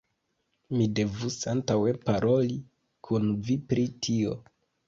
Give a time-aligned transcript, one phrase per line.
[0.77, 2.57] Mi devus antaŭe paroli
[3.09, 4.39] kun vi pri tio.